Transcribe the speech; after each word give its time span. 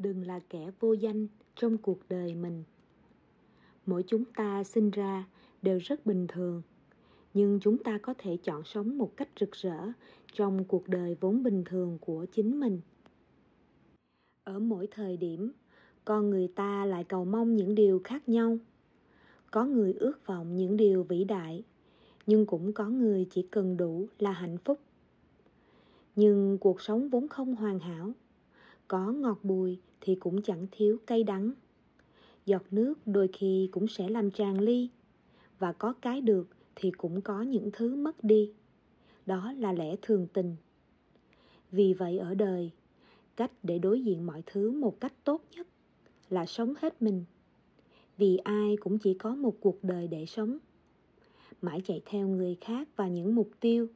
đừng 0.00 0.26
là 0.26 0.40
kẻ 0.48 0.70
vô 0.80 0.92
danh 0.92 1.26
trong 1.54 1.78
cuộc 1.78 1.98
đời 2.08 2.34
mình. 2.34 2.64
Mỗi 3.86 4.04
chúng 4.06 4.24
ta 4.24 4.64
sinh 4.64 4.90
ra 4.90 5.24
đều 5.62 5.78
rất 5.78 6.06
bình 6.06 6.26
thường, 6.26 6.62
nhưng 7.34 7.60
chúng 7.60 7.78
ta 7.78 7.98
có 7.98 8.14
thể 8.18 8.36
chọn 8.36 8.64
sống 8.64 8.98
một 8.98 9.16
cách 9.16 9.28
rực 9.40 9.52
rỡ 9.52 9.92
trong 10.32 10.64
cuộc 10.64 10.88
đời 10.88 11.16
vốn 11.20 11.42
bình 11.42 11.64
thường 11.66 11.98
của 12.00 12.26
chính 12.32 12.60
mình. 12.60 12.80
Ở 14.44 14.58
mỗi 14.58 14.88
thời 14.90 15.16
điểm, 15.16 15.52
con 16.04 16.30
người 16.30 16.48
ta 16.48 16.84
lại 16.84 17.04
cầu 17.04 17.24
mong 17.24 17.56
những 17.56 17.74
điều 17.74 18.00
khác 18.04 18.28
nhau. 18.28 18.58
Có 19.50 19.64
người 19.64 19.92
ước 19.92 20.26
vọng 20.26 20.56
những 20.56 20.76
điều 20.76 21.02
vĩ 21.02 21.24
đại, 21.24 21.64
nhưng 22.26 22.46
cũng 22.46 22.72
có 22.72 22.88
người 22.88 23.26
chỉ 23.30 23.42
cần 23.42 23.76
đủ 23.76 24.06
là 24.18 24.32
hạnh 24.32 24.58
phúc. 24.64 24.78
Nhưng 26.16 26.58
cuộc 26.58 26.80
sống 26.80 27.08
vốn 27.08 27.28
không 27.28 27.54
hoàn 27.54 27.78
hảo 27.78 28.12
có 28.90 29.12
ngọt 29.12 29.38
bùi 29.42 29.78
thì 30.00 30.14
cũng 30.14 30.42
chẳng 30.42 30.66
thiếu 30.70 30.98
cay 31.06 31.24
đắng. 31.24 31.52
Giọt 32.46 32.62
nước 32.70 32.94
đôi 33.06 33.28
khi 33.32 33.68
cũng 33.72 33.88
sẽ 33.88 34.08
làm 34.08 34.30
tràn 34.30 34.60
ly, 34.60 34.88
và 35.58 35.72
có 35.72 35.92
cái 35.92 36.20
được 36.20 36.48
thì 36.76 36.90
cũng 36.90 37.20
có 37.20 37.42
những 37.42 37.70
thứ 37.72 37.96
mất 37.96 38.24
đi. 38.24 38.52
Đó 39.26 39.52
là 39.58 39.72
lẽ 39.72 39.96
thường 40.02 40.26
tình. 40.32 40.56
Vì 41.72 41.94
vậy 41.94 42.18
ở 42.18 42.34
đời, 42.34 42.70
cách 43.36 43.52
để 43.62 43.78
đối 43.78 44.00
diện 44.00 44.26
mọi 44.26 44.42
thứ 44.46 44.70
một 44.70 45.00
cách 45.00 45.14
tốt 45.24 45.42
nhất 45.56 45.66
là 46.30 46.46
sống 46.46 46.74
hết 46.78 47.02
mình. 47.02 47.24
Vì 48.16 48.36
ai 48.36 48.76
cũng 48.80 48.98
chỉ 48.98 49.14
có 49.14 49.34
một 49.34 49.56
cuộc 49.60 49.84
đời 49.84 50.08
để 50.08 50.26
sống. 50.26 50.58
Mãi 51.62 51.80
chạy 51.84 52.02
theo 52.04 52.28
người 52.28 52.56
khác 52.60 52.88
và 52.96 53.08
những 53.08 53.34
mục 53.34 53.50
tiêu 53.60 53.88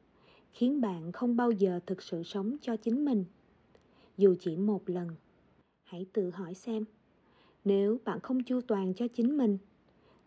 khiến 0.53 0.81
bạn 0.81 1.11
không 1.11 1.35
bao 1.35 1.51
giờ 1.51 1.79
thực 1.85 2.01
sự 2.01 2.23
sống 2.23 2.57
cho 2.61 2.75
chính 2.77 3.05
mình 3.05 3.25
dù 4.17 4.35
chỉ 4.39 4.57
một 4.57 4.89
lần. 4.89 5.07
Hãy 5.83 6.05
tự 6.13 6.29
hỏi 6.29 6.53
xem, 6.53 6.85
nếu 7.65 7.97
bạn 8.05 8.19
không 8.19 8.43
chu 8.43 8.61
toàn 8.61 8.93
cho 8.93 9.07
chính 9.07 9.37
mình, 9.37 9.57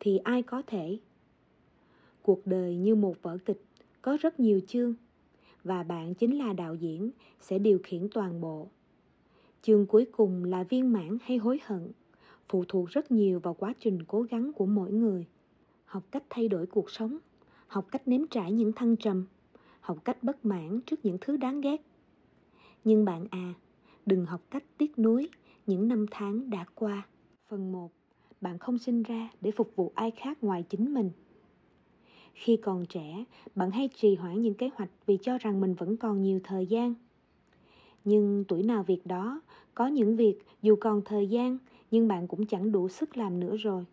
thì 0.01 0.19
ai 0.19 0.43
có 0.43 0.63
thể? 0.67 0.99
Cuộc 2.23 2.47
đời 2.47 2.77
như 2.77 2.95
một 2.95 3.23
vở 3.23 3.39
kịch, 3.45 3.63
có 4.03 4.17
rất 4.21 4.41
nhiều 4.41 4.61
chương, 4.67 4.95
và 5.65 5.83
bạn 5.83 6.15
chính 6.15 6.39
là 6.39 6.53
đạo 6.53 6.75
diễn 6.75 7.11
sẽ 7.41 7.59
điều 7.59 7.79
khiển 7.83 8.09
toàn 8.15 8.41
bộ. 8.41 8.69
Chương 9.63 9.87
cuối 9.87 10.07
cùng 10.13 10.45
là 10.45 10.63
viên 10.63 10.93
mãn 10.93 11.19
hay 11.23 11.37
hối 11.37 11.61
hận, 11.65 11.93
phụ 12.49 12.65
thuộc 12.69 12.89
rất 12.89 13.11
nhiều 13.11 13.41
vào 13.41 13.55
quá 13.55 13.75
trình 13.81 14.03
cố 14.03 14.23
gắng 14.23 14.53
của 14.53 14.67
mỗi 14.67 14.93
người. 14.93 15.27
Học 15.85 16.03
cách 16.11 16.25
thay 16.31 16.49
đổi 16.49 16.67
cuộc 16.67 16.91
sống, 16.91 17.19
học 17.67 17.87
cách 17.91 18.09
nếm 18.09 18.27
trải 18.27 18.53
những 18.53 18.73
thăng 18.73 18.97
trầm, 18.97 19.27
học 19.81 19.99
cách 20.05 20.23
bất 20.23 20.45
mãn 20.45 20.81
trước 20.87 21.05
những 21.05 21.19
thứ 21.21 21.37
đáng 21.37 21.61
ghét. 21.61 21.83
Nhưng 22.85 23.05
bạn 23.05 23.27
à 23.31 23.55
đừng 24.09 24.27
học 24.27 24.41
cách 24.51 24.65
tiếc 24.79 24.99
nuối 24.99 25.29
những 25.67 25.89
năm 25.89 26.07
tháng 26.11 26.51
đã 26.51 26.65
qua. 26.75 27.07
Phần 27.49 27.73
1 27.73 27.91
bạn 28.41 28.59
không 28.59 28.79
sinh 28.79 29.03
ra 29.03 29.29
để 29.41 29.51
phục 29.51 29.73
vụ 29.77 29.93
ai 29.95 30.11
khác 30.11 30.45
ngoài 30.45 30.63
chính 30.63 30.95
mình. 30.95 31.11
Khi 32.35 32.57
còn 32.57 32.87
trẻ, 32.87 33.25
bạn 33.55 33.71
hay 33.71 33.89
trì 33.95 34.15
hoãn 34.15 34.43
những 34.43 34.55
kế 34.55 34.71
hoạch 34.75 34.91
vì 35.07 35.19
cho 35.23 35.39
rằng 35.39 35.61
mình 35.61 35.75
vẫn 35.75 35.97
còn 35.97 36.23
nhiều 36.23 36.41
thời 36.45 36.67
gian. 36.67 36.95
Nhưng 38.05 38.45
tuổi 38.49 38.63
nào 38.63 38.83
việc 38.83 39.07
đó, 39.07 39.41
có 39.75 39.87
những 39.87 40.17
việc 40.17 40.39
dù 40.63 40.77
còn 40.81 41.03
thời 41.05 41.27
gian, 41.27 41.59
nhưng 41.91 42.09
bạn 42.09 42.29
cũng 42.29 42.47
chẳng 42.47 42.73
đủ 42.73 42.89
sức 42.89 43.17
làm 43.17 43.41
nữa 43.41 43.57
rồi. 43.57 43.85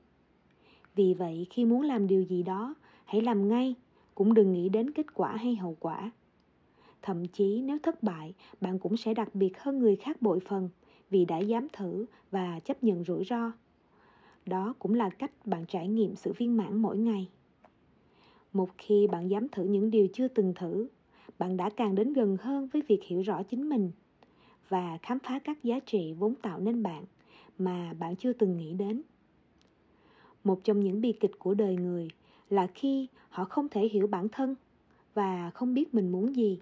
Vì 0.95 1.13
vậy, 1.13 1.47
khi 1.49 1.65
muốn 1.65 1.81
làm 1.81 2.07
điều 2.07 2.21
gì 2.23 2.43
đó, 2.43 2.75
hãy 3.05 3.21
làm 3.21 3.47
ngay, 3.47 3.75
cũng 4.15 4.33
đừng 4.33 4.51
nghĩ 4.51 4.69
đến 4.69 4.91
kết 4.91 5.13
quả 5.13 5.35
hay 5.35 5.55
hậu 5.55 5.77
quả 5.79 6.11
thậm 7.05 7.27
chí 7.27 7.61
nếu 7.61 7.77
thất 7.83 8.03
bại, 8.03 8.33
bạn 8.61 8.79
cũng 8.79 8.97
sẽ 8.97 9.13
đặc 9.13 9.35
biệt 9.35 9.59
hơn 9.59 9.79
người 9.79 9.95
khác 9.95 10.21
bội 10.21 10.39
phần 10.39 10.69
vì 11.09 11.25
đã 11.25 11.37
dám 11.37 11.67
thử 11.73 12.05
và 12.31 12.59
chấp 12.59 12.83
nhận 12.83 13.03
rủi 13.03 13.23
ro. 13.23 13.51
Đó 14.45 14.73
cũng 14.79 14.93
là 14.93 15.09
cách 15.09 15.31
bạn 15.45 15.65
trải 15.65 15.87
nghiệm 15.87 16.15
sự 16.15 16.33
viên 16.33 16.57
mãn 16.57 16.77
mỗi 16.77 16.97
ngày. 16.97 17.29
Một 18.53 18.69
khi 18.77 19.07
bạn 19.07 19.29
dám 19.29 19.49
thử 19.49 19.63
những 19.63 19.91
điều 19.91 20.07
chưa 20.13 20.27
từng 20.27 20.53
thử, 20.55 20.87
bạn 21.39 21.57
đã 21.57 21.69
càng 21.69 21.95
đến 21.95 22.13
gần 22.13 22.37
hơn 22.41 22.67
với 22.73 22.81
việc 22.87 23.03
hiểu 23.03 23.21
rõ 23.21 23.43
chính 23.43 23.69
mình 23.69 23.91
và 24.69 24.97
khám 25.01 25.19
phá 25.19 25.39
các 25.39 25.63
giá 25.63 25.79
trị 25.79 26.13
vốn 26.19 26.35
tạo 26.35 26.59
nên 26.59 26.83
bạn 26.83 27.05
mà 27.57 27.93
bạn 27.93 28.15
chưa 28.15 28.33
từng 28.33 28.57
nghĩ 28.57 28.73
đến. 28.73 29.01
Một 30.43 30.63
trong 30.63 30.79
những 30.79 31.01
bi 31.01 31.11
kịch 31.11 31.39
của 31.39 31.53
đời 31.53 31.75
người 31.75 32.07
là 32.49 32.67
khi 32.67 33.07
họ 33.29 33.45
không 33.45 33.69
thể 33.69 33.87
hiểu 33.87 34.07
bản 34.07 34.29
thân 34.29 34.55
và 35.13 35.51
không 35.53 35.73
biết 35.73 35.93
mình 35.93 36.11
muốn 36.11 36.35
gì 36.35 36.59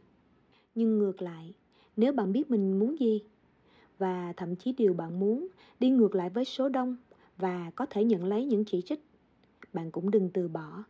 nhưng 0.75 0.97
ngược 0.97 1.21
lại, 1.21 1.53
nếu 1.97 2.13
bạn 2.13 2.31
biết 2.31 2.51
mình 2.51 2.79
muốn 2.79 2.99
gì, 2.99 3.21
và 3.97 4.33
thậm 4.37 4.55
chí 4.55 4.71
điều 4.71 4.93
bạn 4.93 5.19
muốn 5.19 5.47
đi 5.79 5.89
ngược 5.89 6.15
lại 6.15 6.29
với 6.29 6.45
số 6.45 6.69
đông 6.69 6.97
và 7.37 7.71
có 7.75 7.85
thể 7.85 8.03
nhận 8.03 8.25
lấy 8.25 8.45
những 8.45 8.65
chỉ 8.65 8.81
trích, 8.81 8.99
bạn 9.73 9.91
cũng 9.91 10.11
đừng 10.11 10.29
từ 10.33 10.47
bỏ. 10.47 10.83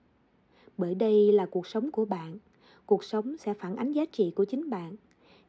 Bởi 0.77 0.95
đây 0.95 1.31
là 1.31 1.45
cuộc 1.45 1.67
sống 1.67 1.91
của 1.91 2.05
bạn. 2.05 2.37
Cuộc 2.85 3.03
sống 3.03 3.37
sẽ 3.37 3.53
phản 3.53 3.75
ánh 3.75 3.91
giá 3.91 4.05
trị 4.11 4.31
của 4.35 4.45
chính 4.45 4.69
bạn 4.69 4.95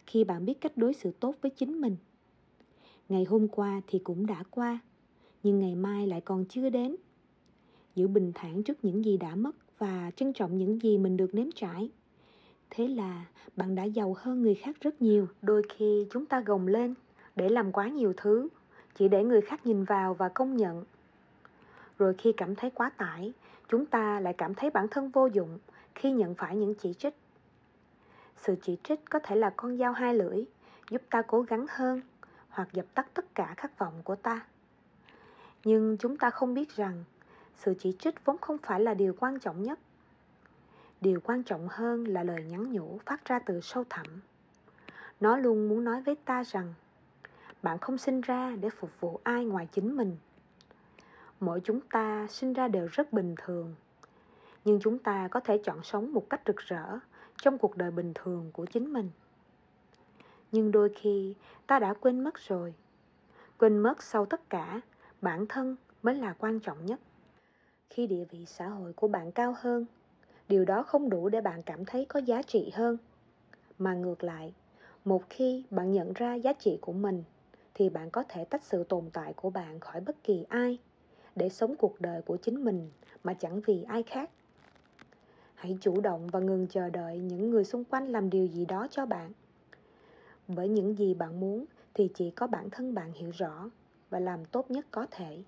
khi 0.06 0.24
bạn 0.24 0.44
biết 0.44 0.60
cách 0.60 0.72
đối 0.76 0.94
xử 0.94 1.10
tốt 1.20 1.34
với 1.42 1.50
chính 1.50 1.80
mình. 1.80 1.96
Ngày 3.08 3.24
hôm 3.24 3.48
qua 3.48 3.80
thì 3.86 3.98
cũng 3.98 4.26
đã 4.26 4.42
qua, 4.50 4.78
nhưng 5.42 5.60
ngày 5.60 5.74
mai 5.74 6.06
lại 6.06 6.20
còn 6.20 6.44
chưa 6.48 6.70
đến. 6.70 6.96
Giữ 7.94 8.08
bình 8.08 8.32
thản 8.34 8.62
trước 8.62 8.84
những 8.84 9.04
gì 9.04 9.16
đã 9.16 9.34
mất 9.34 9.78
và 9.78 10.10
trân 10.16 10.32
trọng 10.32 10.58
những 10.58 10.82
gì 10.82 10.98
mình 10.98 11.16
được 11.16 11.34
nếm 11.34 11.46
trải 11.54 11.90
thế 12.70 12.88
là 12.88 13.24
bạn 13.56 13.74
đã 13.74 13.84
giàu 13.84 14.16
hơn 14.18 14.42
người 14.42 14.54
khác 14.54 14.76
rất 14.80 15.02
nhiều. 15.02 15.28
Đôi 15.42 15.62
khi 15.68 16.06
chúng 16.10 16.26
ta 16.26 16.40
gồng 16.40 16.66
lên 16.66 16.94
để 17.36 17.48
làm 17.48 17.72
quá 17.72 17.88
nhiều 17.88 18.12
thứ, 18.16 18.48
chỉ 18.94 19.08
để 19.08 19.24
người 19.24 19.40
khác 19.40 19.66
nhìn 19.66 19.84
vào 19.84 20.14
và 20.14 20.28
công 20.28 20.56
nhận. 20.56 20.84
Rồi 21.98 22.14
khi 22.18 22.32
cảm 22.36 22.54
thấy 22.54 22.70
quá 22.70 22.90
tải, 22.90 23.32
chúng 23.68 23.86
ta 23.86 24.20
lại 24.20 24.34
cảm 24.38 24.54
thấy 24.54 24.70
bản 24.70 24.88
thân 24.90 25.10
vô 25.10 25.26
dụng 25.26 25.58
khi 25.94 26.10
nhận 26.10 26.34
phải 26.34 26.56
những 26.56 26.74
chỉ 26.74 26.94
trích. 26.94 27.14
Sự 28.36 28.56
chỉ 28.62 28.78
trích 28.82 29.00
có 29.10 29.18
thể 29.18 29.36
là 29.36 29.50
con 29.56 29.76
dao 29.76 29.92
hai 29.92 30.14
lưỡi, 30.14 30.44
giúp 30.90 31.02
ta 31.10 31.22
cố 31.22 31.42
gắng 31.42 31.66
hơn 31.68 32.00
hoặc 32.48 32.68
dập 32.72 32.86
tắt 32.94 33.06
tất 33.14 33.34
cả 33.34 33.54
khát 33.56 33.78
vọng 33.78 33.94
của 34.04 34.16
ta. 34.16 34.46
Nhưng 35.64 35.96
chúng 35.98 36.16
ta 36.16 36.30
không 36.30 36.54
biết 36.54 36.76
rằng 36.76 37.04
sự 37.56 37.74
chỉ 37.78 37.96
trích 37.98 38.24
vốn 38.24 38.38
không 38.38 38.58
phải 38.58 38.80
là 38.80 38.94
điều 38.94 39.14
quan 39.18 39.38
trọng 39.40 39.62
nhất 39.62 39.78
điều 41.04 41.20
quan 41.24 41.42
trọng 41.42 41.68
hơn 41.70 42.04
là 42.04 42.24
lời 42.24 42.44
nhắn 42.44 42.72
nhủ 42.72 42.98
phát 43.06 43.24
ra 43.24 43.38
từ 43.38 43.60
sâu 43.60 43.84
thẳm. 43.90 44.06
Nó 45.20 45.36
luôn 45.36 45.68
muốn 45.68 45.84
nói 45.84 46.02
với 46.02 46.14
ta 46.24 46.44
rằng, 46.44 46.74
bạn 47.62 47.78
không 47.78 47.98
sinh 47.98 48.20
ra 48.20 48.56
để 48.60 48.70
phục 48.70 48.90
vụ 49.00 49.20
ai 49.22 49.44
ngoài 49.44 49.68
chính 49.72 49.96
mình. 49.96 50.16
Mỗi 51.40 51.60
chúng 51.64 51.80
ta 51.80 52.26
sinh 52.30 52.52
ra 52.52 52.68
đều 52.68 52.88
rất 52.92 53.12
bình 53.12 53.34
thường, 53.38 53.74
nhưng 54.64 54.80
chúng 54.80 54.98
ta 54.98 55.28
có 55.28 55.40
thể 55.40 55.58
chọn 55.64 55.82
sống 55.82 56.12
một 56.12 56.30
cách 56.30 56.40
rực 56.46 56.56
rỡ 56.56 56.98
trong 57.42 57.58
cuộc 57.58 57.76
đời 57.76 57.90
bình 57.90 58.12
thường 58.14 58.50
của 58.52 58.66
chính 58.66 58.92
mình. 58.92 59.10
Nhưng 60.52 60.72
đôi 60.72 60.92
khi, 60.96 61.34
ta 61.66 61.78
đã 61.78 61.94
quên 61.94 62.24
mất 62.24 62.34
rồi. 62.48 62.74
Quên 63.58 63.78
mất 63.78 64.02
sau 64.02 64.26
tất 64.26 64.50
cả, 64.50 64.80
bản 65.22 65.46
thân 65.46 65.76
mới 66.02 66.14
là 66.14 66.34
quan 66.38 66.60
trọng 66.60 66.86
nhất. 66.86 67.00
Khi 67.90 68.06
địa 68.06 68.24
vị 68.30 68.44
xã 68.46 68.68
hội 68.68 68.92
của 68.92 69.08
bạn 69.08 69.32
cao 69.32 69.54
hơn 69.60 69.86
điều 70.48 70.64
đó 70.64 70.82
không 70.82 71.10
đủ 71.10 71.28
để 71.28 71.40
bạn 71.40 71.62
cảm 71.62 71.84
thấy 71.84 72.04
có 72.04 72.20
giá 72.20 72.42
trị 72.42 72.70
hơn. 72.74 72.96
Mà 73.78 73.94
ngược 73.94 74.24
lại, 74.24 74.54
một 75.04 75.22
khi 75.30 75.64
bạn 75.70 75.92
nhận 75.92 76.12
ra 76.12 76.34
giá 76.34 76.52
trị 76.52 76.78
của 76.80 76.92
mình, 76.92 77.24
thì 77.74 77.88
bạn 77.88 78.10
có 78.10 78.24
thể 78.28 78.44
tách 78.44 78.64
sự 78.64 78.84
tồn 78.84 79.04
tại 79.12 79.32
của 79.32 79.50
bạn 79.50 79.80
khỏi 79.80 80.00
bất 80.00 80.16
kỳ 80.24 80.44
ai 80.48 80.78
để 81.36 81.48
sống 81.48 81.76
cuộc 81.76 82.00
đời 82.00 82.22
của 82.22 82.36
chính 82.36 82.64
mình 82.64 82.90
mà 83.24 83.34
chẳng 83.34 83.60
vì 83.66 83.82
ai 83.82 84.02
khác. 84.02 84.30
Hãy 85.54 85.78
chủ 85.80 86.00
động 86.00 86.26
và 86.26 86.40
ngừng 86.40 86.66
chờ 86.66 86.90
đợi 86.90 87.18
những 87.18 87.50
người 87.50 87.64
xung 87.64 87.84
quanh 87.84 88.08
làm 88.08 88.30
điều 88.30 88.46
gì 88.46 88.64
đó 88.64 88.86
cho 88.90 89.06
bạn. 89.06 89.32
Bởi 90.48 90.68
những 90.68 90.98
gì 90.98 91.14
bạn 91.14 91.40
muốn 91.40 91.64
thì 91.94 92.10
chỉ 92.14 92.30
có 92.30 92.46
bản 92.46 92.70
thân 92.70 92.94
bạn 92.94 93.12
hiểu 93.12 93.30
rõ 93.30 93.70
và 94.10 94.20
làm 94.20 94.44
tốt 94.44 94.70
nhất 94.70 94.86
có 94.90 95.06
thể. 95.10 95.42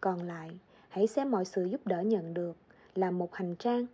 Còn 0.00 0.22
lại, 0.22 0.58
hãy 0.88 1.06
xem 1.06 1.30
mọi 1.30 1.44
sự 1.44 1.64
giúp 1.64 1.80
đỡ 1.86 2.00
nhận 2.00 2.34
được 2.34 2.56
là 2.98 3.10
một 3.10 3.34
hành 3.34 3.56
trang. 3.56 3.86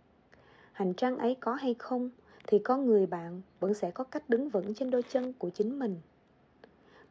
Hành 0.71 0.93
trang 0.93 1.17
ấy 1.17 1.35
có 1.39 1.53
hay 1.53 1.73
không 1.79 2.09
thì 2.47 2.59
con 2.59 2.85
người 2.85 3.05
bạn 3.05 3.41
vẫn 3.59 3.73
sẽ 3.73 3.91
có 3.91 4.03
cách 4.03 4.29
đứng 4.29 4.49
vững 4.49 4.73
trên 4.73 4.89
đôi 4.89 5.03
chân 5.03 5.33
của 5.33 5.49
chính 5.49 5.79
mình. 5.79 5.99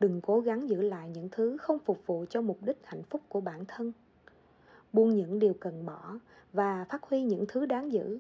Đừng 0.00 0.20
cố 0.20 0.40
gắng 0.40 0.68
giữ 0.68 0.82
lại 0.82 1.10
những 1.14 1.28
thứ 1.32 1.56
không 1.56 1.78
phục 1.78 2.06
vụ 2.06 2.24
cho 2.30 2.40
mục 2.40 2.58
đích 2.62 2.78
hạnh 2.84 3.02
phúc 3.02 3.22
của 3.28 3.40
bản 3.40 3.64
thân. 3.68 3.92
Buông 4.92 5.16
những 5.16 5.38
điều 5.38 5.54
cần 5.60 5.86
bỏ 5.86 6.18
và 6.52 6.84
phát 6.88 7.02
huy 7.02 7.22
những 7.22 7.44
thứ 7.48 7.66
đáng 7.66 7.92
giữ. 7.92 8.18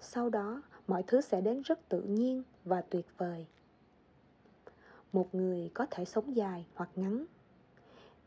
Sau 0.00 0.30
đó, 0.30 0.62
mọi 0.86 1.02
thứ 1.06 1.20
sẽ 1.20 1.40
đến 1.40 1.62
rất 1.62 1.88
tự 1.88 2.02
nhiên 2.02 2.42
và 2.64 2.82
tuyệt 2.82 3.06
vời. 3.18 3.46
Một 5.12 5.34
người 5.34 5.70
có 5.74 5.86
thể 5.90 6.04
sống 6.04 6.36
dài 6.36 6.66
hoặc 6.74 6.90
ngắn, 6.96 7.24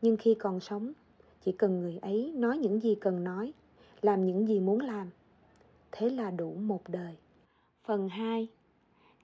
nhưng 0.02 0.16
khi 0.16 0.34
còn 0.34 0.60
sống, 0.60 0.92
chỉ 1.40 1.52
cần 1.52 1.80
người 1.80 1.98
ấy 2.02 2.32
nói 2.36 2.58
những 2.58 2.80
gì 2.80 2.94
cần 2.94 3.24
nói 3.24 3.52
làm 4.00 4.26
những 4.26 4.48
gì 4.48 4.60
muốn 4.60 4.80
làm. 4.80 5.10
Thế 5.92 6.08
là 6.08 6.30
đủ 6.30 6.54
một 6.54 6.82
đời. 6.88 7.16
Phần 7.84 8.08
2 8.08 8.48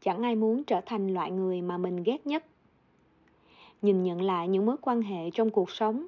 chẳng 0.01 0.23
ai 0.23 0.35
muốn 0.37 0.65
trở 0.65 0.81
thành 0.87 1.15
loại 1.15 1.31
người 1.31 1.63
mà 1.63 1.79
mình 1.79 2.03
ghét 2.03 2.27
nhất. 2.27 2.45
Nhìn 3.83 4.03
nhận 4.03 4.23
lại 4.23 4.49
những 4.49 4.67
mối 4.67 4.77
quan 4.83 5.03
hệ 5.03 5.31
trong 5.31 5.51
cuộc 5.51 5.71
sống, 5.71 6.07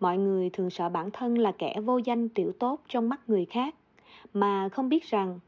mọi 0.00 0.18
người 0.18 0.50
thường 0.50 0.70
sợ 0.70 0.88
bản 0.88 1.10
thân 1.10 1.38
là 1.38 1.52
kẻ 1.52 1.80
vô 1.80 1.98
danh 1.98 2.28
tiểu 2.28 2.52
tốt 2.58 2.80
trong 2.88 3.08
mắt 3.08 3.20
người 3.26 3.44
khác, 3.44 3.74
mà 4.34 4.68
không 4.68 4.88
biết 4.88 5.04
rằng, 5.04 5.40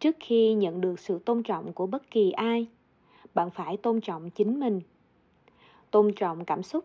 trước 0.00 0.16
khi 0.20 0.54
nhận 0.54 0.80
được 0.80 1.00
sự 1.00 1.18
tôn 1.18 1.42
trọng 1.42 1.72
của 1.72 1.86
bất 1.86 2.10
kỳ 2.10 2.30
ai, 2.30 2.66
bạn 3.34 3.50
phải 3.50 3.76
tôn 3.76 4.00
trọng 4.00 4.30
chính 4.30 4.60
mình. 4.60 4.80
Tôn 5.90 6.12
trọng 6.16 6.44
cảm 6.44 6.62
xúc, 6.62 6.84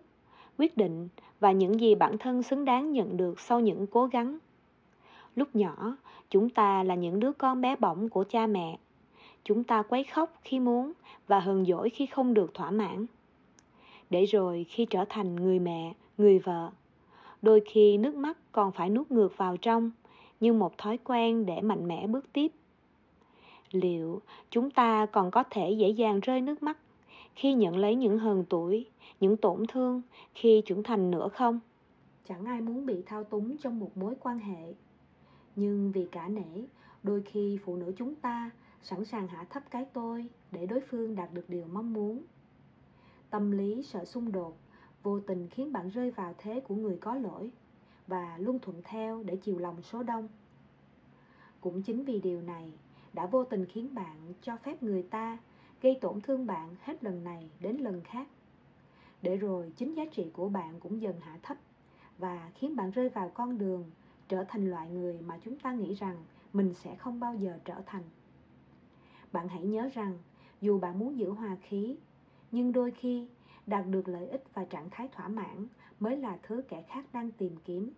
quyết 0.58 0.78
định 0.78 1.08
và 1.40 1.52
những 1.52 1.80
gì 1.80 1.96
bản 1.96 2.18
thân 2.18 2.44
xứng 2.44 2.66
đáng 2.66 2.92
nhận 2.92 3.18
được 3.18 3.40
sau 3.40 3.60
những 3.60 3.88
cố 3.88 4.06
gắng 4.06 4.38
lúc 5.36 5.56
nhỏ, 5.56 5.98
chúng 6.30 6.50
ta 6.50 6.84
là 6.84 6.96
những 6.96 7.20
đứa 7.20 7.32
con 7.32 7.62
bé 7.62 7.76
bỏng 7.76 8.10
của 8.10 8.24
cha 8.30 8.48
mẹ. 8.48 8.78
Chúng 9.44 9.64
ta 9.64 9.82
quấy 9.82 10.04
khóc 10.04 10.40
khi 10.42 10.60
muốn 10.60 10.94
và 11.28 11.40
hờn 11.40 11.66
dỗi 11.66 11.90
khi 11.90 12.06
không 12.06 12.34
được 12.34 12.54
thỏa 12.54 12.72
mãn. 12.72 13.06
Để 14.10 14.26
rồi 14.26 14.66
khi 14.70 14.86
trở 14.86 15.06
thành 15.10 15.36
người 15.36 15.60
mẹ, 15.60 15.94
người 16.18 16.40
vợ, 16.40 16.72
đôi 17.42 17.62
khi 17.66 17.98
nước 17.98 18.16
mắt 18.16 18.38
còn 18.52 18.72
phải 18.72 18.90
nuốt 18.90 19.12
ngược 19.12 19.38
vào 19.38 19.58
trong 19.58 19.92
như 20.40 20.54
một 20.54 20.78
thói 20.78 20.98
quen 21.04 21.46
để 21.46 21.62
mạnh 21.62 21.88
mẽ 21.88 22.08
bước 22.08 22.34
tiếp. 22.34 22.52
Liệu 23.72 24.22
chúng 24.50 24.72
ta 24.72 25.06
còn 25.06 25.32
có 25.32 25.44
thể 25.50 25.72
dễ 25.72 25.90
dàng 25.90 26.20
rơi 26.20 26.42
nước 26.42 26.64
mắt 26.64 26.78
khi 27.36 27.54
nhận 27.54 27.78
lấy 27.78 27.96
những 27.96 28.20
hờn 28.20 28.46
tuổi, 28.50 28.86
những 29.20 29.38
tổn 29.38 29.68
thương 29.68 30.02
khi 30.36 30.62
trưởng 30.66 30.84
thành 30.84 31.12
nữa 31.12 31.30
không? 31.34 31.60
Chẳng 32.28 32.46
ai 32.46 32.62
muốn 32.62 32.86
bị 32.86 32.96
thao 33.06 33.24
túng 33.24 33.58
trong 33.58 33.80
một 33.80 33.98
mối 33.98 34.16
quan 34.20 34.40
hệ 34.40 34.74
nhưng 35.56 35.92
vì 35.92 36.08
cả 36.12 36.28
nể, 36.28 36.66
đôi 37.04 37.22
khi 37.22 37.60
phụ 37.66 37.76
nữ 37.76 37.94
chúng 37.98 38.16
ta 38.16 38.52
sẵn 38.82 39.06
sàng 39.06 39.28
hạ 39.28 39.46
thấp 39.50 39.64
cái 39.70 39.86
tôi 39.94 40.30
để 40.52 40.66
đối 40.66 40.82
phương 40.82 41.16
đạt 41.16 41.34
được 41.34 41.50
điều 41.50 41.66
mong 41.66 41.94
muốn. 41.94 42.24
Tâm 43.30 43.52
lý 43.52 43.84
sợ 43.84 44.06
xung 44.06 44.32
đột 44.32 44.58
vô 45.04 45.20
tình 45.20 45.48
khiến 45.50 45.74
bạn 45.74 45.90
rơi 45.90 46.12
vào 46.12 46.34
thế 46.38 46.60
của 46.60 46.76
người 46.76 46.98
có 46.98 47.16
lỗi 47.16 47.52
và 48.08 48.38
luôn 48.38 48.60
thuận 48.60 48.82
theo 48.84 49.24
để 49.24 49.36
chiều 49.36 49.60
lòng 49.60 49.82
số 49.82 50.04
đông. 50.04 50.28
Cũng 51.62 51.82
chính 51.82 52.04
vì 52.04 52.22
điều 52.22 52.42
này 52.42 52.72
đã 53.14 53.26
vô 53.26 53.44
tình 53.44 53.66
khiến 53.66 53.96
bạn 53.96 54.34
cho 54.42 54.58
phép 54.58 54.84
người 54.84 55.04
ta 55.04 55.38
gây 55.82 55.98
tổn 56.02 56.22
thương 56.22 56.46
bạn 56.46 56.76
hết 56.82 57.04
lần 57.04 57.24
này 57.24 57.50
đến 57.60 57.78
lần 57.78 58.02
khác. 58.02 58.28
Để 59.22 59.38
rồi 59.38 59.72
chính 59.76 59.94
giá 59.94 60.04
trị 60.12 60.30
của 60.34 60.50
bạn 60.50 60.80
cũng 60.80 61.02
dần 61.02 61.20
hạ 61.20 61.40
thấp 61.44 61.58
và 62.18 62.52
khiến 62.56 62.76
bạn 62.76 62.92
rơi 62.92 63.10
vào 63.10 63.30
con 63.30 63.58
đường 63.58 63.92
trở 64.34 64.44
thành 64.48 64.70
loại 64.70 64.90
người 64.90 65.22
mà 65.22 65.38
chúng 65.44 65.60
ta 65.60 65.74
nghĩ 65.74 65.94
rằng 65.94 66.18
mình 66.54 66.74
sẽ 66.74 66.96
không 66.96 67.20
bao 67.20 67.36
giờ 67.36 67.60
trở 67.66 67.82
thành. 67.86 68.04
Bạn 69.32 69.48
hãy 69.48 69.64
nhớ 69.64 69.90
rằng, 69.94 70.18
dù 70.62 70.80
bạn 70.80 71.00
muốn 71.00 71.18
giữ 71.18 71.32
hòa 71.32 71.58
khí, 71.62 71.98
nhưng 72.52 72.72
đôi 72.72 72.92
khi 72.92 73.28
đạt 73.68 73.86
được 73.90 74.08
lợi 74.08 74.28
ích 74.28 74.44
và 74.54 74.66
trạng 74.66 74.90
thái 74.90 75.08
thỏa 75.08 75.28
mãn 75.28 75.68
mới 76.00 76.18
là 76.18 76.38
thứ 76.44 76.62
kẻ 76.70 76.82
khác 76.82 77.06
đang 77.14 77.32
tìm 77.32 77.56
kiếm. 77.66 77.92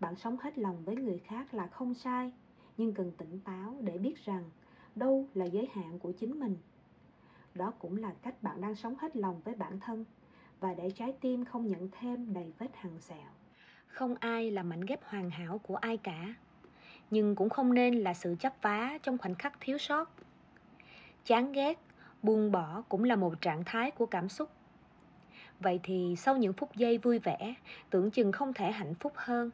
Bạn 0.00 0.16
sống 0.16 0.36
hết 0.40 0.58
lòng 0.58 0.84
với 0.84 0.96
người 0.96 1.18
khác 1.18 1.54
là 1.54 1.66
không 1.66 1.94
sai, 1.94 2.32
nhưng 2.76 2.94
cần 2.94 3.12
tỉnh 3.18 3.40
táo 3.40 3.76
để 3.80 3.98
biết 3.98 4.24
rằng 4.24 4.44
đâu 4.94 5.26
là 5.34 5.44
giới 5.44 5.68
hạn 5.72 5.98
của 5.98 6.12
chính 6.12 6.40
mình. 6.40 6.56
Đó 7.54 7.72
cũng 7.78 7.96
là 7.96 8.14
cách 8.22 8.42
bạn 8.42 8.60
đang 8.60 8.74
sống 8.74 8.94
hết 8.98 9.16
lòng 9.16 9.40
với 9.44 9.54
bản 9.54 9.80
thân 9.80 10.04
và 10.60 10.74
để 10.74 10.90
trái 10.90 11.12
tim 11.20 11.44
không 11.44 11.66
nhận 11.66 11.88
thêm 11.92 12.32
đầy 12.32 12.52
vết 12.58 12.70
hằn 12.76 13.00
sẹo 13.00 13.30
không 13.88 14.14
ai 14.20 14.50
là 14.50 14.62
mảnh 14.62 14.80
ghép 14.80 15.04
hoàn 15.04 15.30
hảo 15.30 15.58
của 15.58 15.76
ai 15.76 15.96
cả. 15.96 16.34
Nhưng 17.10 17.34
cũng 17.34 17.50
không 17.50 17.74
nên 17.74 17.94
là 17.94 18.14
sự 18.14 18.36
chấp 18.40 18.52
vá 18.62 18.98
trong 19.02 19.18
khoảnh 19.18 19.34
khắc 19.34 19.60
thiếu 19.60 19.78
sót. 19.78 20.10
Chán 21.24 21.52
ghét, 21.52 21.78
buông 22.22 22.52
bỏ 22.52 22.82
cũng 22.88 23.04
là 23.04 23.16
một 23.16 23.40
trạng 23.40 23.64
thái 23.64 23.90
của 23.90 24.06
cảm 24.06 24.28
xúc. 24.28 24.50
Vậy 25.60 25.80
thì 25.82 26.14
sau 26.18 26.36
những 26.36 26.52
phút 26.52 26.76
giây 26.76 26.98
vui 26.98 27.18
vẻ, 27.18 27.54
tưởng 27.90 28.10
chừng 28.10 28.32
không 28.32 28.52
thể 28.52 28.72
hạnh 28.72 28.94
phúc 28.94 29.12
hơn. 29.16 29.50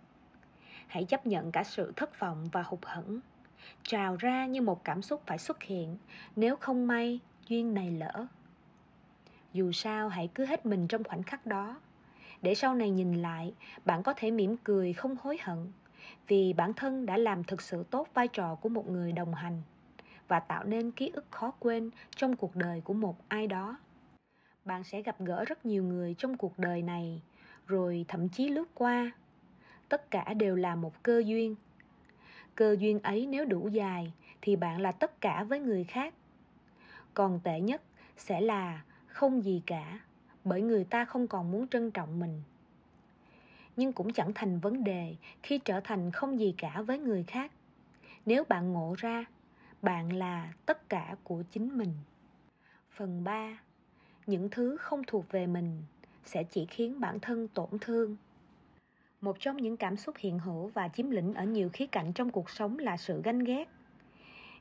Hãy 0.86 1.04
chấp 1.04 1.26
nhận 1.26 1.52
cả 1.52 1.64
sự 1.64 1.92
thất 1.96 2.20
vọng 2.20 2.48
và 2.52 2.62
hụt 2.62 2.80
hẫng. 2.82 3.20
Trào 3.82 4.16
ra 4.16 4.46
như 4.46 4.62
một 4.62 4.84
cảm 4.84 5.02
xúc 5.02 5.22
phải 5.26 5.38
xuất 5.38 5.62
hiện, 5.62 5.96
nếu 6.36 6.56
không 6.56 6.86
may, 6.86 7.20
duyên 7.48 7.74
này 7.74 7.90
lỡ. 7.90 8.26
Dù 9.52 9.72
sao, 9.72 10.08
hãy 10.08 10.30
cứ 10.34 10.44
hết 10.44 10.66
mình 10.66 10.88
trong 10.88 11.04
khoảnh 11.04 11.22
khắc 11.22 11.46
đó 11.46 11.80
để 12.44 12.54
sau 12.54 12.74
này 12.74 12.90
nhìn 12.90 13.14
lại, 13.14 13.54
bạn 13.84 14.02
có 14.02 14.14
thể 14.16 14.30
mỉm 14.30 14.56
cười 14.64 14.92
không 14.92 15.16
hối 15.22 15.38
hận, 15.42 15.72
vì 16.28 16.52
bản 16.52 16.72
thân 16.74 17.06
đã 17.06 17.16
làm 17.16 17.44
thực 17.44 17.62
sự 17.62 17.84
tốt 17.90 18.08
vai 18.14 18.28
trò 18.28 18.54
của 18.54 18.68
một 18.68 18.88
người 18.88 19.12
đồng 19.12 19.34
hành 19.34 19.62
và 20.28 20.40
tạo 20.40 20.64
nên 20.64 20.90
ký 20.90 21.10
ức 21.14 21.24
khó 21.30 21.50
quên 21.58 21.90
trong 22.16 22.36
cuộc 22.36 22.56
đời 22.56 22.80
của 22.80 22.94
một 22.94 23.16
ai 23.28 23.46
đó. 23.46 23.78
Bạn 24.64 24.84
sẽ 24.84 25.02
gặp 25.02 25.16
gỡ 25.20 25.44
rất 25.44 25.66
nhiều 25.66 25.84
người 25.84 26.14
trong 26.18 26.36
cuộc 26.36 26.58
đời 26.58 26.82
này, 26.82 27.22
rồi 27.66 28.04
thậm 28.08 28.28
chí 28.28 28.48
lướt 28.48 28.68
qua. 28.74 29.10
Tất 29.88 30.10
cả 30.10 30.34
đều 30.34 30.56
là 30.56 30.74
một 30.74 31.02
cơ 31.02 31.22
duyên. 31.26 31.54
Cơ 32.54 32.76
duyên 32.78 33.00
ấy 33.00 33.26
nếu 33.26 33.44
đủ 33.44 33.68
dài 33.68 34.12
thì 34.42 34.56
bạn 34.56 34.80
là 34.80 34.92
tất 34.92 35.20
cả 35.20 35.44
với 35.44 35.60
người 35.60 35.84
khác. 35.84 36.14
Còn 37.14 37.40
tệ 37.44 37.60
nhất 37.60 37.82
sẽ 38.16 38.40
là 38.40 38.82
không 39.06 39.42
gì 39.42 39.62
cả 39.66 40.00
bởi 40.44 40.62
người 40.62 40.84
ta 40.84 41.04
không 41.04 41.28
còn 41.28 41.50
muốn 41.50 41.68
trân 41.68 41.90
trọng 41.90 42.20
mình. 42.20 42.42
Nhưng 43.76 43.92
cũng 43.92 44.12
chẳng 44.12 44.32
thành 44.34 44.60
vấn 44.60 44.84
đề 44.84 45.16
khi 45.42 45.58
trở 45.58 45.80
thành 45.80 46.10
không 46.10 46.40
gì 46.40 46.54
cả 46.58 46.82
với 46.82 46.98
người 46.98 47.24
khác. 47.26 47.52
Nếu 48.26 48.44
bạn 48.48 48.72
ngộ 48.72 48.94
ra, 48.98 49.24
bạn 49.82 50.12
là 50.12 50.52
tất 50.66 50.88
cả 50.88 51.16
của 51.24 51.42
chính 51.50 51.78
mình. 51.78 51.92
Phần 52.90 53.24
3 53.24 53.58
những 54.26 54.48
thứ 54.50 54.76
không 54.76 55.02
thuộc 55.06 55.32
về 55.32 55.46
mình 55.46 55.82
sẽ 56.24 56.42
chỉ 56.42 56.66
khiến 56.66 57.00
bản 57.00 57.20
thân 57.20 57.48
tổn 57.48 57.68
thương. 57.80 58.16
Một 59.20 59.36
trong 59.40 59.56
những 59.56 59.76
cảm 59.76 59.96
xúc 59.96 60.14
hiện 60.18 60.38
hữu 60.38 60.66
và 60.66 60.88
chiếm 60.88 61.10
lĩnh 61.10 61.34
ở 61.34 61.44
nhiều 61.44 61.70
khía 61.72 61.86
cạnh 61.86 62.12
trong 62.12 62.30
cuộc 62.30 62.50
sống 62.50 62.78
là 62.78 62.96
sự 62.96 63.22
ganh 63.22 63.38
ghét. 63.38 63.68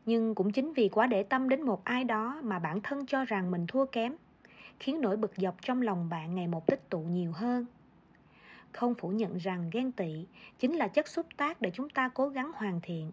Nhưng 0.05 0.35
cũng 0.35 0.51
chính 0.51 0.73
vì 0.73 0.89
quá 0.89 1.07
để 1.07 1.23
tâm 1.23 1.49
đến 1.49 1.61
một 1.61 1.83
ai 1.83 2.03
đó 2.03 2.41
mà 2.43 2.59
bản 2.59 2.81
thân 2.81 3.05
cho 3.05 3.25
rằng 3.25 3.51
mình 3.51 3.67
thua 3.67 3.85
kém 3.85 4.15
khiến 4.79 5.01
nỗi 5.01 5.17
bực 5.17 5.31
dọc 5.37 5.61
trong 5.61 5.81
lòng 5.81 6.09
bạn 6.09 6.35
ngày 6.35 6.47
một 6.47 6.67
tích 6.67 6.89
tụ 6.89 6.99
nhiều 6.99 7.31
hơn. 7.31 7.65
Không 8.71 8.95
phủ 8.95 9.09
nhận 9.09 9.37
rằng 9.37 9.69
ghen 9.73 9.91
tị 9.91 10.25
chính 10.59 10.75
là 10.75 10.87
chất 10.87 11.07
xúc 11.07 11.25
tác 11.37 11.61
để 11.61 11.71
chúng 11.73 11.89
ta 11.89 12.09
cố 12.09 12.29
gắng 12.29 12.51
hoàn 12.55 12.81
thiện. 12.81 13.11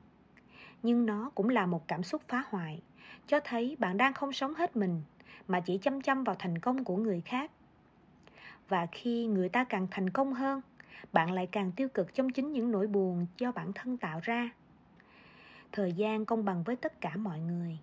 Nhưng 0.83 1.07
nó 1.07 1.31
cũng 1.35 1.49
là 1.49 1.67
một 1.67 1.89
cảm 1.89 2.03
xúc 2.03 2.23
phá 2.29 2.45
hoại, 2.49 2.83
cho 3.27 3.41
thấy 3.45 3.77
bạn 3.79 3.97
đang 3.97 4.13
không 4.13 4.33
sống 4.33 4.55
hết 4.55 4.77
mình, 4.77 5.03
mà 5.49 5.61
chỉ 5.61 5.79
chăm 5.79 6.01
chăm 6.01 6.25
vào 6.25 6.37
thành 6.39 6.59
công 6.59 6.85
của 6.85 6.97
người 6.97 7.21
khác. 7.21 7.51
Và 8.69 8.87
khi 8.93 9.27
người 9.27 9.49
ta 9.49 9.65
càng 9.65 9.87
thành 9.91 10.11
công 10.11 10.35
hơn, 10.35 10.61
bạn 11.13 11.33
lại 11.33 11.47
càng 11.47 11.73
tiêu 11.73 11.89
cực 11.89 12.15
trong 12.15 12.31
chính 12.31 12.53
những 12.53 12.71
nỗi 12.71 12.87
buồn 12.87 13.27
do 13.39 13.53
bản 13.53 13.73
thân 13.73 13.97
tạo 13.97 14.21
ra. 14.23 14.51
Thời 15.73 15.93
gian 15.93 16.25
công 16.25 16.45
bằng 16.45 16.63
với 16.63 16.77
tất 16.77 17.01
cả 17.01 17.17
mọi 17.17 17.41
người. 17.41 17.79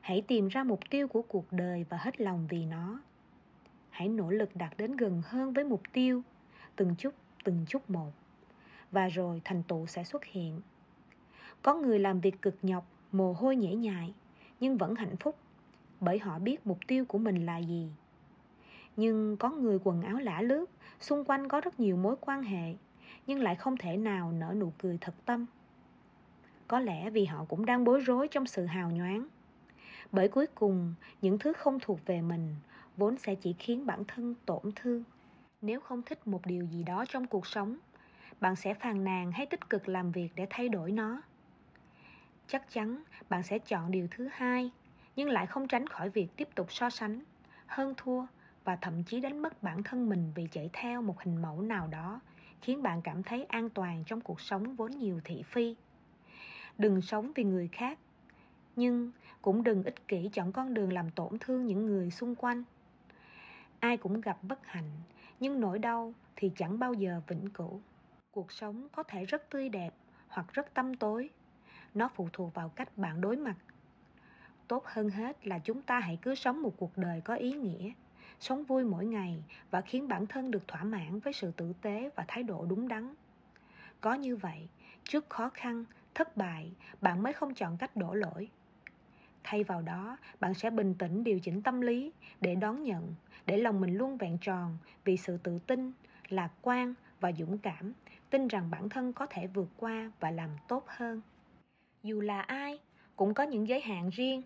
Hãy 0.00 0.22
tìm 0.28 0.48
ra 0.48 0.64
mục 0.64 0.80
tiêu 0.90 1.08
của 1.08 1.22
cuộc 1.22 1.52
đời 1.52 1.84
và 1.88 1.96
hết 1.96 2.20
lòng 2.20 2.46
vì 2.50 2.64
nó 2.64 3.00
hãy 3.94 4.08
nỗ 4.08 4.30
lực 4.30 4.56
đạt 4.56 4.72
đến 4.76 4.96
gần 4.96 5.22
hơn 5.24 5.52
với 5.52 5.64
mục 5.64 5.82
tiêu, 5.92 6.22
từng 6.76 6.94
chút 6.98 7.14
từng 7.44 7.64
chút 7.68 7.90
một, 7.90 8.10
và 8.90 9.08
rồi 9.08 9.40
thành 9.44 9.62
tựu 9.62 9.86
sẽ 9.86 10.04
xuất 10.04 10.24
hiện. 10.24 10.60
Có 11.62 11.74
người 11.74 11.98
làm 11.98 12.20
việc 12.20 12.42
cực 12.42 12.56
nhọc, 12.62 12.86
mồ 13.12 13.32
hôi 13.32 13.56
nhễ 13.56 13.74
nhại, 13.74 14.14
nhưng 14.60 14.76
vẫn 14.76 14.94
hạnh 14.94 15.16
phúc, 15.16 15.36
bởi 16.00 16.18
họ 16.18 16.38
biết 16.38 16.66
mục 16.66 16.78
tiêu 16.86 17.04
của 17.04 17.18
mình 17.18 17.46
là 17.46 17.58
gì. 17.58 17.88
Nhưng 18.96 19.36
có 19.36 19.50
người 19.50 19.78
quần 19.84 20.02
áo 20.02 20.16
lả 20.16 20.42
lướt, 20.42 20.70
xung 21.00 21.24
quanh 21.24 21.48
có 21.48 21.60
rất 21.60 21.80
nhiều 21.80 21.96
mối 21.96 22.16
quan 22.20 22.42
hệ, 22.42 22.74
nhưng 23.26 23.42
lại 23.42 23.56
không 23.56 23.76
thể 23.76 23.96
nào 23.96 24.32
nở 24.32 24.54
nụ 24.56 24.72
cười 24.78 24.98
thật 25.00 25.14
tâm. 25.24 25.46
Có 26.68 26.80
lẽ 26.80 27.10
vì 27.10 27.24
họ 27.24 27.44
cũng 27.44 27.66
đang 27.66 27.84
bối 27.84 28.00
rối 28.00 28.28
trong 28.28 28.46
sự 28.46 28.66
hào 28.66 28.90
nhoáng, 28.90 29.26
bởi 30.12 30.28
cuối 30.28 30.46
cùng 30.54 30.94
những 31.22 31.38
thứ 31.38 31.52
không 31.52 31.78
thuộc 31.80 32.06
về 32.06 32.22
mình 32.22 32.54
vốn 32.96 33.16
sẽ 33.16 33.34
chỉ 33.34 33.54
khiến 33.58 33.86
bản 33.86 34.04
thân 34.08 34.34
tổn 34.46 34.72
thương. 34.76 35.04
Nếu 35.62 35.80
không 35.80 36.02
thích 36.02 36.26
một 36.26 36.46
điều 36.46 36.64
gì 36.64 36.82
đó 36.82 37.04
trong 37.08 37.26
cuộc 37.26 37.46
sống, 37.46 37.76
bạn 38.40 38.56
sẽ 38.56 38.74
phàn 38.74 39.04
nàn 39.04 39.32
hay 39.32 39.46
tích 39.46 39.70
cực 39.70 39.88
làm 39.88 40.12
việc 40.12 40.28
để 40.34 40.46
thay 40.50 40.68
đổi 40.68 40.92
nó. 40.92 41.22
Chắc 42.46 42.70
chắn 42.70 43.02
bạn 43.28 43.42
sẽ 43.42 43.58
chọn 43.58 43.90
điều 43.90 44.08
thứ 44.10 44.28
hai, 44.32 44.70
nhưng 45.16 45.28
lại 45.28 45.46
không 45.46 45.68
tránh 45.68 45.86
khỏi 45.86 46.10
việc 46.10 46.28
tiếp 46.36 46.48
tục 46.54 46.72
so 46.72 46.90
sánh, 46.90 47.20
hơn 47.66 47.94
thua 47.96 48.26
và 48.64 48.76
thậm 48.76 49.02
chí 49.04 49.20
đánh 49.20 49.42
mất 49.42 49.62
bản 49.62 49.82
thân 49.82 50.08
mình 50.08 50.32
vì 50.34 50.46
chạy 50.50 50.70
theo 50.72 51.02
một 51.02 51.20
hình 51.20 51.42
mẫu 51.42 51.62
nào 51.62 51.86
đó, 51.86 52.20
khiến 52.62 52.82
bạn 52.82 53.02
cảm 53.02 53.22
thấy 53.22 53.44
an 53.44 53.70
toàn 53.70 54.04
trong 54.06 54.20
cuộc 54.20 54.40
sống 54.40 54.76
vốn 54.76 54.90
nhiều 54.90 55.20
thị 55.24 55.42
phi. 55.42 55.74
Đừng 56.78 57.02
sống 57.02 57.32
vì 57.34 57.44
người 57.44 57.68
khác, 57.68 57.98
nhưng 58.76 59.10
cũng 59.42 59.62
đừng 59.62 59.82
ích 59.82 60.08
kỷ 60.08 60.30
chọn 60.32 60.52
con 60.52 60.74
đường 60.74 60.92
làm 60.92 61.10
tổn 61.10 61.38
thương 61.40 61.66
những 61.66 61.86
người 61.86 62.10
xung 62.10 62.34
quanh 62.34 62.64
ai 63.84 63.96
cũng 63.96 64.20
gặp 64.20 64.38
bất 64.42 64.66
hạnh 64.66 64.90
nhưng 65.40 65.60
nỗi 65.60 65.78
đau 65.78 66.14
thì 66.36 66.52
chẳng 66.56 66.78
bao 66.78 66.94
giờ 66.94 67.20
vĩnh 67.28 67.50
cửu 67.50 67.80
cuộc 68.30 68.52
sống 68.52 68.88
có 68.92 69.02
thể 69.02 69.24
rất 69.24 69.50
tươi 69.50 69.68
đẹp 69.68 69.94
hoặc 70.28 70.46
rất 70.52 70.74
tăm 70.74 70.94
tối 70.94 71.30
nó 71.94 72.10
phụ 72.14 72.28
thuộc 72.32 72.54
vào 72.54 72.68
cách 72.68 72.98
bạn 72.98 73.20
đối 73.20 73.36
mặt 73.36 73.56
tốt 74.68 74.84
hơn 74.86 75.10
hết 75.10 75.46
là 75.46 75.58
chúng 75.58 75.82
ta 75.82 76.00
hãy 76.00 76.18
cứ 76.22 76.34
sống 76.34 76.62
một 76.62 76.74
cuộc 76.76 76.98
đời 76.98 77.20
có 77.20 77.34
ý 77.34 77.52
nghĩa 77.52 77.92
sống 78.40 78.64
vui 78.64 78.84
mỗi 78.84 79.06
ngày 79.06 79.44
và 79.70 79.80
khiến 79.80 80.08
bản 80.08 80.26
thân 80.26 80.50
được 80.50 80.68
thỏa 80.68 80.84
mãn 80.84 81.20
với 81.20 81.32
sự 81.32 81.52
tử 81.56 81.72
tế 81.82 82.10
và 82.16 82.24
thái 82.28 82.42
độ 82.42 82.66
đúng 82.68 82.88
đắn. 82.88 83.14
Có 84.00 84.14
như 84.14 84.36
vậy, 84.36 84.68
trước 85.04 85.30
khó 85.30 85.50
khăn, 85.54 85.84
thất 86.14 86.36
bại, 86.36 86.72
bạn 87.00 87.22
mới 87.22 87.32
không 87.32 87.54
chọn 87.54 87.76
cách 87.76 87.96
đổ 87.96 88.14
lỗi. 88.14 88.48
Thay 89.44 89.64
vào 89.64 89.82
đó, 89.82 90.16
bạn 90.40 90.54
sẽ 90.54 90.70
bình 90.70 90.94
tĩnh 90.98 91.24
điều 91.24 91.40
chỉnh 91.40 91.62
tâm 91.62 91.80
lý 91.80 92.12
để 92.40 92.54
đón 92.54 92.82
nhận, 92.82 93.14
để 93.46 93.56
lòng 93.56 93.80
mình 93.80 93.98
luôn 93.98 94.16
vẹn 94.16 94.38
tròn 94.38 94.78
vì 95.04 95.16
sự 95.16 95.36
tự 95.36 95.58
tin, 95.58 95.92
lạc 96.28 96.50
quan 96.62 96.94
và 97.20 97.32
dũng 97.32 97.58
cảm, 97.58 97.92
tin 98.30 98.48
rằng 98.48 98.70
bản 98.70 98.88
thân 98.88 99.12
có 99.12 99.26
thể 99.26 99.46
vượt 99.46 99.68
qua 99.76 100.10
và 100.20 100.30
làm 100.30 100.50
tốt 100.68 100.84
hơn. 100.86 101.20
Dù 102.02 102.20
là 102.20 102.40
ai, 102.40 102.78
cũng 103.16 103.34
có 103.34 103.42
những 103.42 103.68
giới 103.68 103.80
hạn 103.80 104.10
riêng, 104.10 104.42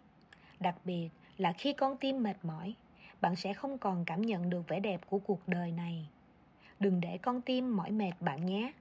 đặc 0.60 0.74
biệt 0.84 1.08
là 1.36 1.52
khi 1.52 1.72
con 1.72 1.96
tim 1.96 2.22
mệt 2.22 2.36
mỏi, 2.42 2.74
bạn 3.20 3.36
sẽ 3.36 3.54
không 3.54 3.78
còn 3.78 4.04
cảm 4.04 4.22
nhận 4.22 4.50
được 4.50 4.68
vẻ 4.68 4.80
đẹp 4.80 5.00
của 5.10 5.18
cuộc 5.18 5.48
đời 5.48 5.72
này. 5.72 6.08
Đừng 6.80 7.00
để 7.00 7.18
con 7.18 7.40
tim 7.40 7.76
mỏi 7.76 7.90
mệt 7.90 8.12
bạn 8.20 8.46
nhé. 8.46 8.72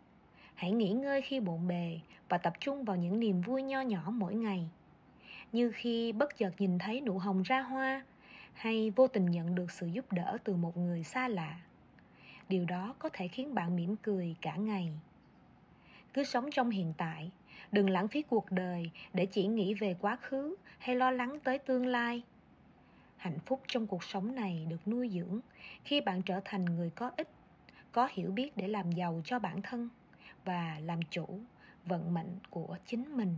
Hãy 0.55 0.71
nghỉ 0.71 0.91
ngơi 0.91 1.21
khi 1.21 1.39
bộn 1.39 1.67
bề 1.67 1.99
và 2.29 2.37
tập 2.37 2.53
trung 2.59 2.83
vào 2.83 2.95
những 2.95 3.19
niềm 3.19 3.41
vui 3.41 3.63
nho 3.63 3.81
nhỏ 3.81 4.11
mỗi 4.13 4.35
ngày. 4.35 4.69
Như 5.51 5.71
khi 5.75 6.11
bất 6.11 6.37
chợt 6.37 6.51
nhìn 6.57 6.79
thấy 6.79 7.01
nụ 7.01 7.17
hồng 7.17 7.43
ra 7.43 7.61
hoa 7.61 8.05
hay 8.53 8.91
vô 8.95 9.07
tình 9.07 9.25
nhận 9.25 9.55
được 9.55 9.71
sự 9.71 9.87
giúp 9.87 10.11
đỡ 10.11 10.37
từ 10.43 10.55
một 10.55 10.77
người 10.77 11.03
xa 11.03 11.27
lạ. 11.27 11.59
Điều 12.49 12.65
đó 12.65 12.95
có 12.99 13.09
thể 13.13 13.27
khiến 13.27 13.55
bạn 13.55 13.75
mỉm 13.75 13.95
cười 13.95 14.35
cả 14.41 14.55
ngày. 14.55 14.91
Cứ 16.13 16.23
sống 16.23 16.49
trong 16.51 16.69
hiện 16.69 16.93
tại, 16.97 17.31
đừng 17.71 17.89
lãng 17.89 18.07
phí 18.07 18.21
cuộc 18.21 18.51
đời 18.51 18.91
để 19.13 19.25
chỉ 19.25 19.47
nghĩ 19.47 19.73
về 19.73 19.95
quá 20.01 20.15
khứ 20.15 20.55
hay 20.77 20.95
lo 20.95 21.11
lắng 21.11 21.39
tới 21.43 21.59
tương 21.59 21.85
lai 21.85 22.23
hạnh 23.17 23.39
phúc 23.45 23.61
trong 23.67 23.87
cuộc 23.87 24.03
sống 24.03 24.35
này 24.35 24.65
được 24.69 24.87
nuôi 24.87 25.09
dưỡng 25.09 25.39
khi 25.83 26.01
bạn 26.01 26.21
trở 26.21 26.41
thành 26.45 26.65
người 26.65 26.89
có 26.89 27.11
ích 27.17 27.29
có 27.91 28.07
hiểu 28.11 28.31
biết 28.31 28.57
để 28.57 28.67
làm 28.67 28.91
giàu 28.91 29.21
cho 29.25 29.39
bản 29.39 29.61
thân 29.61 29.89
và 30.45 30.79
làm 30.85 30.99
chủ 31.09 31.39
vận 31.85 32.13
mệnh 32.13 32.39
của 32.49 32.77
chính 32.85 33.17
mình 33.17 33.35